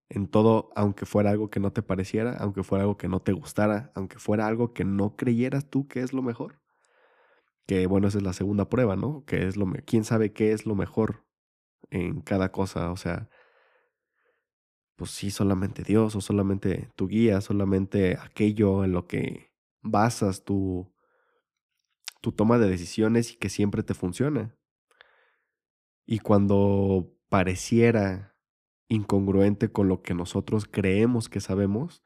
En 0.09 0.27
todo, 0.29 0.71
aunque 0.75 1.07
fuera 1.07 1.31
algo 1.31 1.51
que 1.51 1.61
no 1.61 1.73
te 1.73 1.83
pareciera, 1.83 2.37
aunque 2.39 2.63
fuera 2.63 2.85
algo 2.85 2.97
que 2.97 3.09
no 3.09 3.21
te 3.21 3.33
gustara, 3.33 3.93
aunque 3.95 4.19
fuera 4.19 4.47
algo 4.47 4.73
que 4.73 4.85
no 4.85 5.17
creyeras 5.17 5.69
tú 5.69 5.87
que 5.89 6.01
es 6.01 6.13
lo 6.13 6.23
mejor. 6.23 6.61
Que 7.67 7.87
bueno, 7.87 8.09
esa 8.09 8.19
es 8.19 8.25
la 8.25 8.33
segunda 8.33 8.69
prueba, 8.71 8.97
¿no? 8.97 9.25
Que 9.27 9.47
es 9.47 9.57
lo 9.57 9.67
quién 9.87 10.05
sabe 10.05 10.33
qué 10.33 10.53
es 10.53 10.65
lo 10.67 10.75
mejor 10.75 11.27
en 11.91 12.21
cada 12.23 12.53
cosa, 12.53 12.91
o 12.93 12.97
sea, 12.97 13.29
pues 14.97 15.13
sí, 15.13 15.31
solamente 15.31 15.85
Dios 15.85 16.17
o 16.17 16.21
solamente 16.21 16.91
tu 16.97 17.07
guía, 17.09 17.41
solamente 17.41 18.19
aquello 18.21 18.85
en 18.85 18.93
lo 18.93 19.07
que 19.07 19.53
basas 19.81 20.45
tu, 20.45 20.93
tu 22.21 22.33
toma 22.33 22.59
de 22.59 22.69
decisiones 22.69 23.33
y 23.33 23.37
que 23.37 23.49
siempre 23.49 23.83
te 23.85 23.95
funciona. 23.95 24.57
Y 26.05 26.19
cuando 26.19 27.15
pareciera 27.29 28.35
incongruente 28.89 29.71
con 29.71 29.89
lo 29.89 30.03
que 30.03 30.15
nosotros 30.15 30.67
creemos 30.71 31.29
que 31.29 31.41
sabemos, 31.41 32.03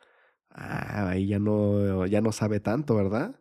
ah, 0.50 1.10
ahí 1.10 1.28
ya 1.28 1.38
no, 1.38 2.06
ya 2.06 2.20
no 2.20 2.32
sabe 2.32 2.60
tanto, 2.60 2.94
¿verdad? 2.94 3.40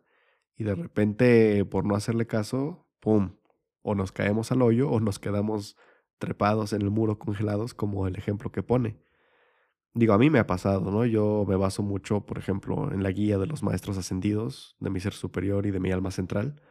Y 0.56 0.64
de 0.64 0.74
repente, 0.74 1.64
por 1.64 1.84
no 1.84 1.96
hacerle 1.96 2.26
caso, 2.26 2.86
¡pum! 3.00 3.36
O 3.82 3.94
nos 3.94 4.12
caemos 4.12 4.52
al 4.52 4.62
hoyo 4.62 4.90
o 4.90 5.00
nos 5.00 5.18
quedamos 5.18 5.76
trepados 6.18 6.72
en 6.72 6.82
el 6.82 6.90
muro 6.90 7.18
congelados, 7.18 7.74
como 7.74 8.06
el 8.06 8.16
ejemplo 8.16 8.52
que 8.52 8.62
pone. 8.62 8.96
Digo, 9.94 10.14
a 10.14 10.18
mí 10.18 10.30
me 10.30 10.38
ha 10.38 10.46
pasado, 10.46 10.90
¿no? 10.90 11.04
Yo 11.04 11.44
me 11.48 11.56
baso 11.56 11.82
mucho, 11.82 12.24
por 12.24 12.38
ejemplo, 12.38 12.92
en 12.92 13.02
la 13.02 13.10
guía 13.10 13.38
de 13.38 13.46
los 13.46 13.62
maestros 13.62 13.98
ascendidos, 13.98 14.76
de 14.80 14.90
mi 14.90 15.00
ser 15.00 15.12
superior 15.12 15.66
y 15.66 15.70
de 15.70 15.80
mi 15.80 15.90
alma 15.90 16.10
central. 16.10 16.62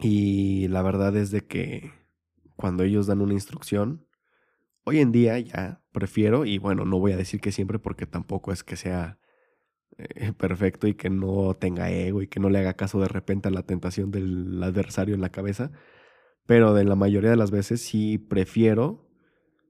Y 0.00 0.68
la 0.68 0.82
verdad 0.82 1.16
es 1.16 1.30
de 1.30 1.46
que 1.46 1.92
cuando 2.56 2.84
ellos 2.84 3.06
dan 3.06 3.20
una 3.20 3.34
instrucción, 3.34 4.06
hoy 4.84 5.00
en 5.00 5.12
día 5.12 5.38
ya 5.38 5.82
prefiero, 5.92 6.44
y 6.44 6.58
bueno, 6.58 6.84
no 6.84 6.98
voy 6.98 7.12
a 7.12 7.16
decir 7.16 7.40
que 7.40 7.52
siempre 7.52 7.78
porque 7.78 8.06
tampoco 8.06 8.52
es 8.52 8.64
que 8.64 8.76
sea 8.76 9.18
eh, 9.98 10.32
perfecto 10.38 10.86
y 10.86 10.94
que 10.94 11.10
no 11.10 11.54
tenga 11.54 11.90
ego 11.90 12.22
y 12.22 12.28
que 12.28 12.40
no 12.40 12.50
le 12.50 12.58
haga 12.58 12.74
caso 12.74 13.00
de 13.00 13.08
repente 13.08 13.48
a 13.48 13.52
la 13.52 13.62
tentación 13.62 14.10
del 14.10 14.62
adversario 14.62 15.14
en 15.14 15.20
la 15.20 15.30
cabeza, 15.30 15.70
pero 16.46 16.74
de 16.74 16.84
la 16.84 16.96
mayoría 16.96 17.30
de 17.30 17.36
las 17.36 17.50
veces 17.50 17.82
sí 17.82 18.18
prefiero 18.18 19.08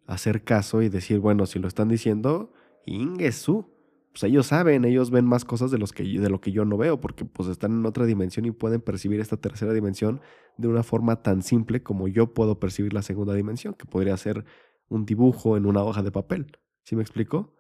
hacer 0.07 0.45
caso 0.45 0.83
y 0.83 0.89
decir, 0.89 1.19
bueno, 1.21 1.47
si 1.47 1.59
lo 1.59 1.69
están 1.69 1.89
diciendo, 1.89 2.53
Ingesu. 2.87 3.72
Pues 4.13 4.25
ellos 4.25 4.47
saben, 4.47 4.85
ellos 4.85 5.11
ven 5.11 5.25
más 5.25 5.45
cosas 5.45 5.71
de, 5.71 5.79
los 5.79 5.93
que, 5.93 6.05
de 6.05 6.29
lo 6.29 6.41
que 6.41 6.53
yo 6.53 6.65
no 6.65 6.77
veo, 6.77 7.01
porque 7.01 7.25
pues 7.25 7.49
están 7.49 7.73
en 7.73 7.87
otra 7.87 8.05
dimensión 8.05 8.45
y 8.45 8.51
pueden 8.51 8.83
percibir 8.83 9.21
esta 9.21 9.39
tercera 9.39 9.73
dimensión 9.73 10.21
de 10.59 10.69
una 10.69 10.83
forma 10.83 11.23
tan 11.23 11.43
simple 11.43 11.83
como 11.83 12.09
yo 12.09 12.35
puedo 12.35 12.61
percibir 12.61 12.93
la 12.93 13.03
segunda 13.03 13.35
dimensión, 13.35 13.73
que 13.75 13.87
podría 13.87 14.17
ser 14.19 14.45
un 14.89 15.07
dibujo 15.07 15.57
en 15.57 15.65
una 15.65 15.83
hoja 15.83 16.03
de 16.03 16.13
papel. 16.13 16.59
¿Sí 16.85 16.95
me 16.95 17.03
explico? 17.03 17.57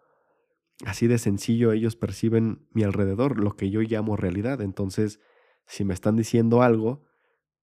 Así 0.85 1.06
de 1.06 1.18
sencillo 1.18 1.73
ellos 1.73 1.97
perciben 1.97 2.66
mi 2.73 2.82
alrededor, 2.82 3.38
lo 3.38 3.56
que 3.56 3.71
yo 3.71 3.80
llamo 3.80 4.16
realidad. 4.16 4.61
Entonces, 4.61 5.21
si 5.66 5.85
me 5.85 5.94
están 5.94 6.16
diciendo 6.16 6.62
algo, 6.62 7.04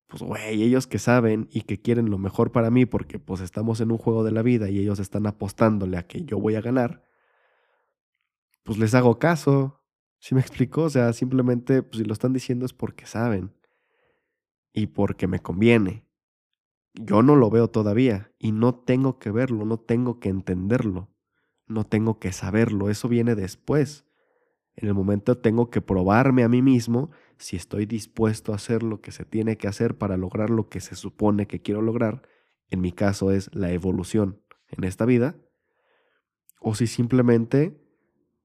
pues 0.08 0.24
güey, 0.24 0.64
ellos 0.64 0.88
que 0.88 0.98
saben 0.98 1.48
y 1.52 1.62
que 1.62 1.80
quieren 1.80 2.10
lo 2.10 2.18
mejor 2.18 2.52
para 2.52 2.72
mí 2.72 2.86
porque 2.86 3.20
pues 3.20 3.42
estamos 3.42 3.82
en 3.82 3.92
un 3.92 3.98
juego 3.98 4.24
de 4.24 4.32
la 4.32 4.42
vida 4.42 4.70
y 4.70 4.80
ellos 4.80 5.00
están 5.00 5.28
apostándole 5.28 5.98
a 5.98 6.08
que 6.08 6.24
yo 6.24 6.40
voy 6.40 6.56
a 6.56 6.62
ganar, 6.62 7.04
pues 8.64 8.78
les 8.78 8.94
hago 8.94 9.20
caso. 9.20 9.82
¿Sí 10.20 10.36
me 10.36 10.42
explico? 10.42 10.84
O 10.84 10.90
sea, 10.90 11.14
simplemente 11.14 11.82
pues, 11.82 12.00
si 12.00 12.04
lo 12.04 12.14
están 12.14 12.34
diciendo 12.34 12.66
es 12.66 12.74
porque 12.74 13.06
saben 13.06 13.54
y 14.74 14.88
porque 14.88 15.28
me 15.28 15.40
conviene. 15.40 16.06
Yo 16.94 17.22
no 17.22 17.36
lo 17.36 17.50
veo 17.50 17.70
todavía 17.70 18.32
y 18.40 18.52
no 18.52 18.76
tengo 18.76 19.20
que 19.20 19.32
verlo, 19.32 19.66
no 19.66 19.78
tengo 19.80 20.20
que 20.20 20.30
entenderlo, 20.30 21.10
no 21.68 21.86
tengo 21.86 22.20
que 22.20 22.32
saberlo, 22.32 22.90
eso 22.90 23.08
viene 23.08 23.36
después. 23.36 24.06
En 24.76 24.88
el 24.88 24.94
momento 24.94 25.38
tengo 25.38 25.70
que 25.70 25.82
probarme 25.82 26.44
a 26.44 26.50
mí 26.50 26.62
mismo 26.62 27.12
si 27.38 27.56
estoy 27.56 27.86
dispuesto 27.86 28.52
a 28.52 28.56
hacer 28.56 28.84
lo 28.84 29.02
que 29.02 29.12
se 29.12 29.26
tiene 29.26 29.58
que 29.58 29.68
hacer 29.68 29.98
para 29.98 30.18
lograr 30.18 30.50
lo 30.50 30.68
que 30.70 30.82
se 30.82 30.96
supone 30.96 31.48
que 31.48 31.62
quiero 31.62 31.82
lograr, 31.82 32.24
en 32.70 32.82
mi 32.82 32.92
caso 32.92 33.32
es 33.32 33.54
la 33.54 33.72
evolución 33.72 34.42
en 34.70 34.84
esta 34.84 35.06
vida, 35.06 35.36
o 36.60 36.76
si 36.76 36.88
simplemente 36.88 37.82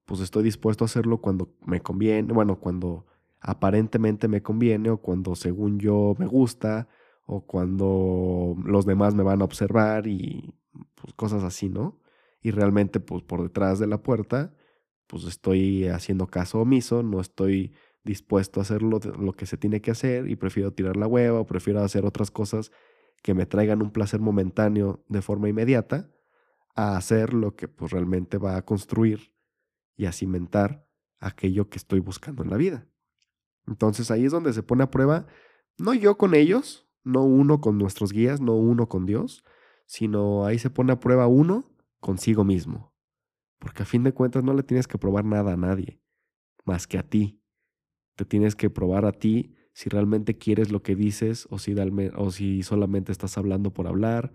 pues 0.05 0.21
estoy 0.21 0.43
dispuesto 0.43 0.83
a 0.83 0.87
hacerlo 0.87 1.19
cuando 1.19 1.53
me 1.65 1.81
conviene, 1.81 2.33
bueno, 2.33 2.59
cuando 2.59 3.05
aparentemente 3.41 4.27
me 4.27 4.41
conviene 4.41 4.89
o 4.89 4.97
cuando 4.97 5.35
según 5.35 5.79
yo 5.79 6.15
me 6.17 6.25
gusta 6.25 6.87
o 7.25 7.45
cuando 7.45 8.55
los 8.63 8.85
demás 8.85 9.15
me 9.15 9.23
van 9.23 9.41
a 9.41 9.45
observar 9.45 10.07
y 10.07 10.53
pues, 10.95 11.13
cosas 11.13 11.43
así, 11.43 11.69
¿no? 11.69 11.99
Y 12.41 12.51
realmente 12.51 12.99
pues 12.99 13.23
por 13.23 13.43
detrás 13.43 13.79
de 13.79 13.87
la 13.87 14.01
puerta 14.03 14.53
pues 15.07 15.25
estoy 15.25 15.87
haciendo 15.87 16.27
caso 16.27 16.61
omiso, 16.61 17.03
no 17.03 17.19
estoy 17.21 17.73
dispuesto 18.03 18.59
a 18.59 18.63
hacer 18.63 18.81
lo, 18.81 18.99
que 19.33 19.45
se 19.45 19.57
tiene 19.57 19.81
que 19.81 19.91
hacer 19.91 20.29
y 20.29 20.35
prefiero 20.35 20.73
tirar 20.73 20.97
la 20.97 21.07
hueva 21.07 21.39
o 21.39 21.45
prefiero 21.45 21.81
hacer 21.81 22.05
otras 22.05 22.31
cosas 22.31 22.71
que 23.21 23.33
me 23.33 23.45
traigan 23.45 23.81
un 23.81 23.91
placer 23.91 24.19
momentáneo 24.19 25.03
de 25.07 25.21
forma 25.21 25.49
inmediata 25.49 26.11
a 26.75 26.97
hacer 26.97 27.33
lo 27.33 27.55
que 27.55 27.67
pues 27.67 27.91
realmente 27.91 28.37
va 28.37 28.57
a 28.57 28.63
construir 28.63 29.34
y 29.95 30.05
a 30.05 30.11
cimentar 30.11 30.87
aquello 31.19 31.69
que 31.69 31.77
estoy 31.77 31.99
buscando 31.99 32.43
en 32.43 32.49
la 32.49 32.57
vida. 32.57 32.87
Entonces 33.67 34.11
ahí 34.11 34.25
es 34.25 34.31
donde 34.31 34.53
se 34.53 34.63
pone 34.63 34.83
a 34.83 34.91
prueba, 34.91 35.27
no 35.77 35.93
yo 35.93 36.17
con 36.17 36.35
ellos, 36.35 36.87
no 37.03 37.23
uno 37.23 37.61
con 37.61 37.77
nuestros 37.77 38.11
guías, 38.11 38.41
no 38.41 38.55
uno 38.55 38.87
con 38.87 39.05
Dios, 39.05 39.43
sino 39.85 40.45
ahí 40.45 40.59
se 40.59 40.69
pone 40.69 40.91
a 40.91 40.99
prueba 40.99 41.27
uno 41.27 41.71
consigo 41.99 42.43
mismo. 42.43 42.93
Porque 43.59 43.83
a 43.83 43.85
fin 43.85 44.03
de 44.03 44.13
cuentas 44.13 44.43
no 44.43 44.53
le 44.53 44.63
tienes 44.63 44.87
que 44.87 44.97
probar 44.97 45.25
nada 45.25 45.53
a 45.53 45.57
nadie, 45.57 46.01
más 46.65 46.87
que 46.87 46.97
a 46.97 47.03
ti. 47.03 47.41
Te 48.15 48.25
tienes 48.25 48.55
que 48.55 48.69
probar 48.69 49.05
a 49.05 49.11
ti 49.11 49.55
si 49.73 49.89
realmente 49.89 50.37
quieres 50.37 50.71
lo 50.71 50.81
que 50.83 50.95
dices 50.95 51.47
o 51.49 51.59
si, 51.59 51.75
o 52.15 52.31
si 52.31 52.63
solamente 52.63 53.11
estás 53.11 53.37
hablando 53.37 53.73
por 53.73 53.87
hablar 53.87 54.31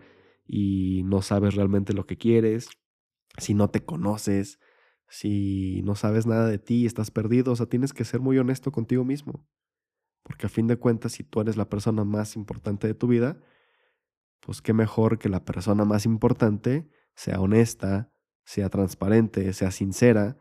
y 0.46 1.02
no 1.04 1.22
sabes 1.22 1.54
realmente 1.54 1.94
lo 1.94 2.06
que 2.06 2.18
quieres, 2.18 2.68
si 3.38 3.54
no 3.54 3.70
te 3.70 3.84
conoces, 3.84 4.58
si 5.10 5.82
no 5.82 5.96
sabes 5.96 6.26
nada 6.26 6.46
de 6.46 6.58
ti 6.58 6.86
estás 6.86 7.10
perdido. 7.10 7.52
O 7.52 7.56
sea, 7.56 7.66
tienes 7.66 7.92
que 7.92 8.04
ser 8.04 8.20
muy 8.20 8.38
honesto 8.38 8.72
contigo 8.72 9.04
mismo. 9.04 9.46
Porque 10.22 10.46
a 10.46 10.48
fin 10.48 10.68
de 10.68 10.76
cuentas, 10.76 11.12
si 11.12 11.24
tú 11.24 11.40
eres 11.40 11.56
la 11.56 11.68
persona 11.68 12.04
más 12.04 12.36
importante 12.36 12.86
de 12.86 12.94
tu 12.94 13.08
vida, 13.08 13.40
pues 14.40 14.62
qué 14.62 14.72
mejor 14.72 15.18
que 15.18 15.28
la 15.28 15.44
persona 15.44 15.84
más 15.84 16.06
importante 16.06 16.88
sea 17.14 17.40
honesta, 17.40 18.12
sea 18.44 18.70
transparente, 18.70 19.52
sea 19.52 19.72
sincera, 19.72 20.38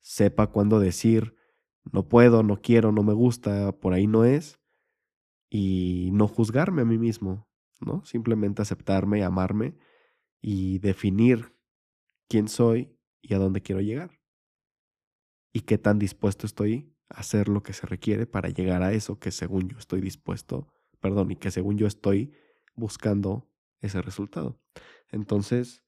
sepa 0.00 0.48
cuándo 0.48 0.80
decir 0.80 1.36
no 1.92 2.08
puedo, 2.08 2.42
no 2.42 2.60
quiero, 2.60 2.92
no 2.92 3.02
me 3.02 3.14
gusta, 3.14 3.72
por 3.72 3.94
ahí 3.94 4.06
no 4.06 4.24
es, 4.24 4.60
y 5.48 6.10
no 6.12 6.28
juzgarme 6.28 6.82
a 6.82 6.84
mí 6.84 6.98
mismo, 6.98 7.48
¿no? 7.80 8.04
Simplemente 8.04 8.60
aceptarme, 8.60 9.24
amarme 9.24 9.76
y 10.40 10.78
definir 10.78 11.56
quién 12.28 12.48
soy 12.48 12.96
y 13.22 13.34
a 13.34 13.38
dónde 13.38 13.62
quiero 13.62 13.80
llegar. 13.80 14.18
Y 15.52 15.60
qué 15.60 15.78
tan 15.78 15.98
dispuesto 15.98 16.46
estoy 16.46 16.94
a 17.08 17.20
hacer 17.20 17.48
lo 17.48 17.62
que 17.62 17.72
se 17.72 17.86
requiere 17.86 18.26
para 18.26 18.48
llegar 18.48 18.82
a 18.82 18.92
eso 18.92 19.18
que 19.18 19.30
según 19.30 19.68
yo 19.68 19.78
estoy 19.78 20.00
dispuesto, 20.00 20.72
perdón, 21.00 21.30
y 21.30 21.36
que 21.36 21.50
según 21.50 21.76
yo 21.76 21.86
estoy 21.86 22.32
buscando 22.74 23.50
ese 23.80 24.00
resultado. 24.02 24.60
Entonces, 25.10 25.82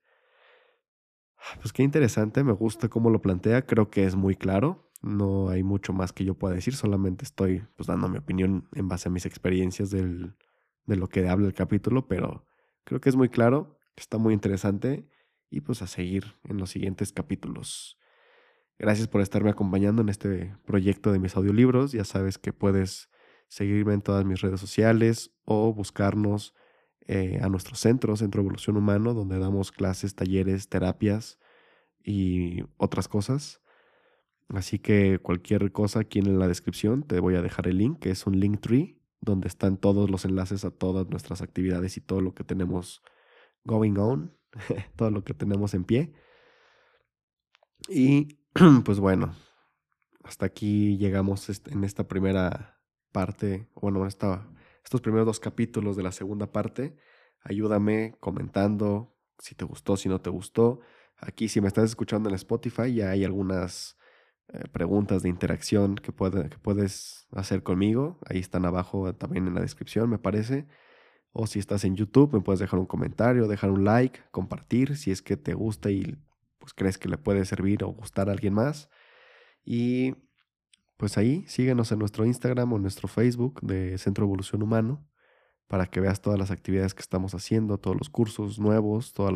pues 1.60 1.72
qué 1.72 1.82
interesante, 1.82 2.44
me 2.44 2.52
gusta 2.52 2.88
cómo 2.88 3.10
lo 3.10 3.20
plantea, 3.20 3.66
creo 3.66 3.90
que 3.90 4.04
es 4.04 4.16
muy 4.16 4.36
claro, 4.36 4.90
no 5.00 5.48
hay 5.48 5.62
mucho 5.62 5.92
más 5.92 6.12
que 6.12 6.24
yo 6.24 6.34
pueda 6.34 6.54
decir, 6.54 6.74
solamente 6.74 7.24
estoy 7.24 7.64
pues 7.76 7.86
dando 7.86 8.08
mi 8.08 8.18
opinión 8.18 8.68
en 8.72 8.88
base 8.88 9.08
a 9.08 9.12
mis 9.12 9.26
experiencias 9.26 9.90
del, 9.90 10.36
de 10.86 10.96
lo 10.96 11.08
que 11.08 11.28
habla 11.28 11.46
el 11.46 11.54
capítulo, 11.54 12.06
pero 12.06 12.46
creo 12.84 13.00
que 13.00 13.08
es 13.08 13.16
muy 13.16 13.28
claro, 13.28 13.78
está 13.96 14.18
muy 14.18 14.34
interesante 14.34 15.08
y 15.52 15.60
pues 15.60 15.82
a 15.82 15.86
seguir 15.86 16.34
en 16.44 16.56
los 16.56 16.70
siguientes 16.70 17.12
capítulos. 17.12 17.98
Gracias 18.78 19.06
por 19.06 19.20
estarme 19.20 19.50
acompañando 19.50 20.02
en 20.02 20.08
este 20.08 20.56
proyecto 20.64 21.12
de 21.12 21.18
mis 21.18 21.36
audiolibros, 21.36 21.92
ya 21.92 22.04
sabes 22.04 22.38
que 22.38 22.52
puedes 22.52 23.10
seguirme 23.48 23.92
en 23.92 24.00
todas 24.00 24.24
mis 24.24 24.40
redes 24.40 24.60
sociales 24.60 25.30
o 25.44 25.72
buscarnos 25.74 26.54
eh, 27.06 27.38
a 27.42 27.48
nuestro 27.48 27.76
centro, 27.76 28.16
Centro 28.16 28.40
Evolución 28.40 28.76
Humano, 28.76 29.12
donde 29.12 29.38
damos 29.38 29.72
clases, 29.72 30.14
talleres, 30.14 30.68
terapias 30.68 31.38
y 32.02 32.62
otras 32.78 33.08
cosas. 33.08 33.60
Así 34.48 34.78
que 34.78 35.18
cualquier 35.18 35.70
cosa 35.70 36.00
aquí 36.00 36.18
en 36.18 36.38
la 36.38 36.48
descripción 36.48 37.02
te 37.02 37.20
voy 37.20 37.36
a 37.36 37.42
dejar 37.42 37.68
el 37.68 37.78
link, 37.78 37.98
que 37.98 38.10
es 38.10 38.26
un 38.26 38.40
link 38.40 38.60
tree, 38.60 38.98
donde 39.20 39.48
están 39.48 39.76
todos 39.76 40.10
los 40.10 40.24
enlaces 40.24 40.64
a 40.64 40.70
todas 40.70 41.08
nuestras 41.08 41.42
actividades 41.42 41.96
y 41.96 42.00
todo 42.00 42.22
lo 42.22 42.34
que 42.34 42.44
tenemos 42.44 43.02
going 43.64 43.96
on, 43.98 44.34
todo 44.96 45.10
lo 45.10 45.24
que 45.24 45.34
tenemos 45.34 45.74
en 45.74 45.84
pie. 45.84 46.12
Y 47.88 48.38
pues 48.84 49.00
bueno, 49.00 49.34
hasta 50.24 50.46
aquí 50.46 50.96
llegamos 50.98 51.48
en 51.66 51.84
esta 51.84 52.08
primera 52.08 52.80
parte, 53.12 53.68
bueno, 53.74 54.06
esta 54.06 54.48
estos 54.84 55.00
primeros 55.00 55.26
dos 55.26 55.40
capítulos 55.40 55.96
de 55.96 56.02
la 56.02 56.12
segunda 56.12 56.50
parte. 56.52 56.96
Ayúdame 57.42 58.16
comentando 58.20 59.16
si 59.38 59.54
te 59.54 59.64
gustó, 59.64 59.96
si 59.96 60.08
no 60.08 60.20
te 60.20 60.30
gustó. 60.30 60.80
Aquí, 61.16 61.48
si 61.48 61.60
me 61.60 61.68
estás 61.68 61.84
escuchando 61.84 62.28
en 62.28 62.34
Spotify, 62.34 62.92
ya 62.94 63.10
hay 63.10 63.24
algunas 63.24 63.96
eh, 64.48 64.64
preguntas 64.72 65.22
de 65.22 65.28
interacción 65.28 65.94
que, 65.96 66.12
que 66.12 66.58
puedes 66.58 67.26
hacer 67.32 67.62
conmigo. 67.62 68.18
Ahí 68.26 68.38
están 68.38 68.64
abajo 68.64 69.14
también 69.14 69.46
en 69.46 69.54
la 69.54 69.60
descripción, 69.60 70.10
me 70.10 70.18
parece. 70.18 70.66
O 71.32 71.46
si 71.46 71.58
estás 71.58 71.84
en 71.84 71.96
YouTube, 71.96 72.32
me 72.34 72.40
puedes 72.40 72.60
dejar 72.60 72.78
un 72.78 72.86
comentario, 72.86 73.48
dejar 73.48 73.70
un 73.70 73.84
like, 73.84 74.20
compartir 74.30 74.96
si 74.96 75.10
es 75.10 75.22
que 75.22 75.36
te 75.36 75.54
gusta 75.54 75.90
y 75.90 76.18
pues 76.58 76.74
crees 76.74 76.98
que 76.98 77.08
le 77.08 77.18
puede 77.18 77.44
servir 77.44 77.82
o 77.84 77.88
gustar 77.88 78.28
a 78.28 78.32
alguien 78.32 78.54
más. 78.54 78.90
Y 79.64 80.14
pues 80.96 81.18
ahí 81.18 81.44
síguenos 81.48 81.90
en 81.90 81.98
nuestro 81.98 82.26
Instagram 82.26 82.72
o 82.72 82.76
en 82.76 82.82
nuestro 82.82 83.08
Facebook 83.08 83.60
de 83.62 83.96
Centro 83.98 84.24
Evolución 84.24 84.62
Humano 84.62 85.08
para 85.66 85.86
que 85.86 86.00
veas 86.00 86.20
todas 86.20 86.38
las 86.38 86.50
actividades 86.50 86.92
que 86.94 87.00
estamos 87.00 87.34
haciendo, 87.34 87.78
todos 87.78 87.96
los 87.96 88.10
cursos 88.10 88.58
nuevos, 88.58 89.14
todos 89.14 89.32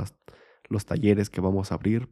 los 0.68 0.84
talleres 0.84 1.30
que 1.30 1.40
vamos 1.40 1.72
a 1.72 1.76
abrir 1.76 2.10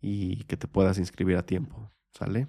y 0.00 0.44
que 0.44 0.56
te 0.56 0.68
puedas 0.68 0.98
inscribir 0.98 1.36
a 1.36 1.44
tiempo. 1.44 1.92
¿Sale? 2.12 2.48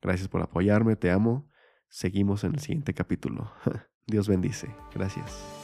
Gracias 0.00 0.28
por 0.28 0.40
apoyarme, 0.40 0.96
te 0.96 1.10
amo. 1.10 1.48
Seguimos 1.88 2.44
en 2.44 2.54
el 2.54 2.60
siguiente 2.60 2.94
capítulo. 2.94 3.52
Dios 4.06 4.28
bendice. 4.28 4.74
Gracias. 4.94 5.59